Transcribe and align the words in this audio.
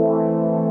Wow. 0.00 0.69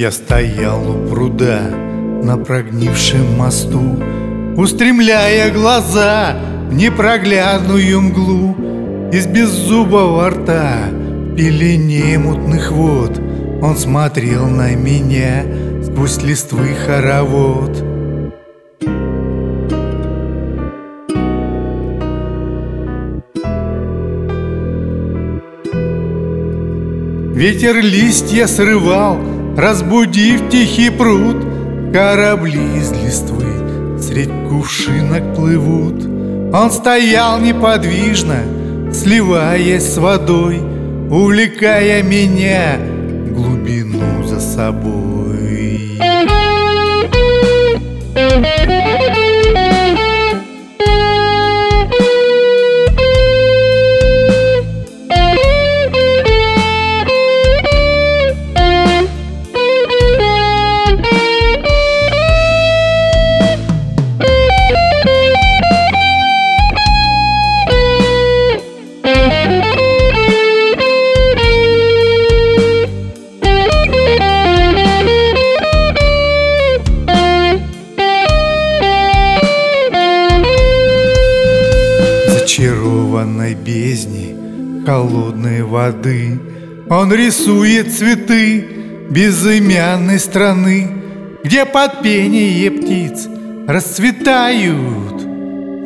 Я 0.00 0.10
стоял 0.12 0.90
у 0.90 1.08
пруда 1.10 1.60
на 2.22 2.38
прогнившем 2.38 3.36
мосту, 3.36 4.02
Устремляя 4.56 5.52
глаза 5.52 6.40
в 6.70 6.72
непроглядную 6.72 8.00
мглу. 8.00 8.56
Из 9.12 9.26
беззубого 9.26 10.30
рта 10.30 10.88
пелене 11.36 12.18
мутных 12.18 12.72
вод. 12.72 13.20
Он 13.60 13.76
смотрел 13.76 14.46
на 14.46 14.74
меня 14.74 15.44
сквозь 15.84 16.22
листвы 16.22 16.68
хоровод. 16.86 17.76
Ветер 27.36 27.82
листья 27.82 28.46
срывал 28.46 29.29
Разбудив 29.60 30.48
тихий 30.48 30.88
пруд, 30.88 31.36
корабли 31.92 32.78
из 32.78 32.92
листвы 32.92 33.98
Средь 34.00 34.30
кувшинок 34.48 35.34
плывут. 35.36 36.02
Он 36.54 36.70
стоял 36.70 37.38
неподвижно, 37.40 38.38
сливаясь 38.90 39.92
с 39.92 39.98
водой, 39.98 40.60
Увлекая 41.10 42.02
меня 42.02 42.78
глубину 43.34 44.26
за 44.26 44.40
собой. 44.40 45.98
Зачарованной 82.50 83.54
бездне 83.54 84.34
холодной 84.84 85.62
воды 85.62 86.36
Он 86.88 87.12
рисует 87.12 87.92
цветы 87.94 88.66
безымянной 89.08 90.18
страны, 90.18 90.90
Где 91.44 91.64
под 91.64 92.02
пение 92.02 92.68
птиц 92.72 93.28
расцветают 93.68 95.20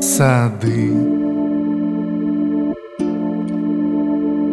сады. 0.03 0.91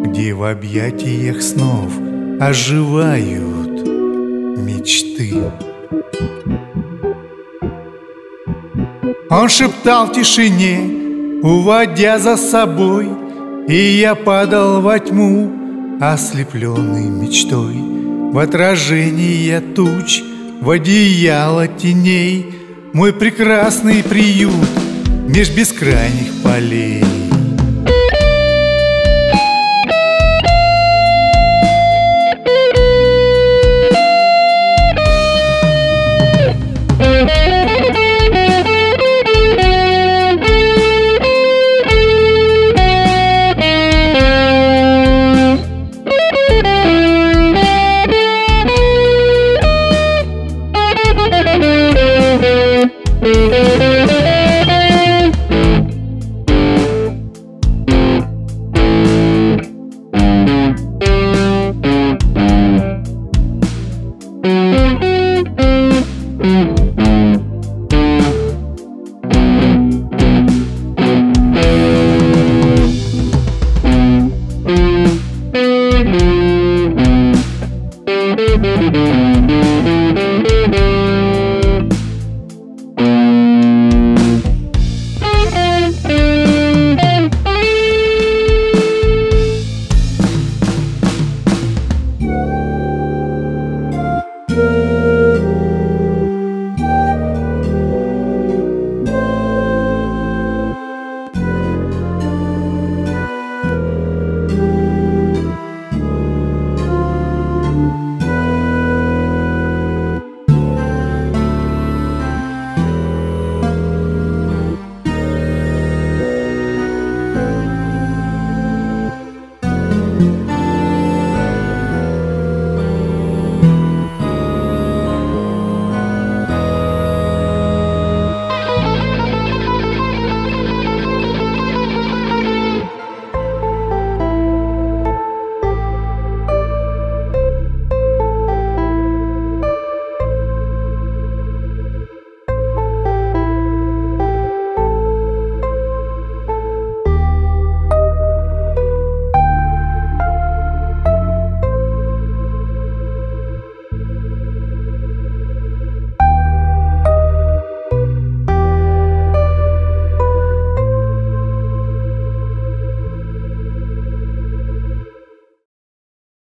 Где 0.04 0.34
в 0.34 0.44
объятиях 0.44 1.40
снов 1.40 1.92
оживают 2.38 3.88
мечты. 4.58 5.34
Он 9.30 9.48
шептал 9.48 10.08
в 10.08 10.12
тишине, 10.12 11.01
уводя 11.42 12.18
за 12.18 12.36
собой, 12.36 13.08
И 13.68 13.74
я 13.74 14.14
падал 14.14 14.80
во 14.80 14.98
тьму, 14.98 15.52
ослепленный 16.00 17.08
мечтой, 17.08 17.76
В 18.32 18.38
отражение 18.38 19.60
туч, 19.60 20.22
в 20.60 20.70
одеяло 20.70 21.68
теней, 21.68 22.54
Мой 22.92 23.12
прекрасный 23.12 24.02
приют 24.02 24.52
меж 25.28 25.50
бескрайних 25.50 26.42
полей. 26.42 27.21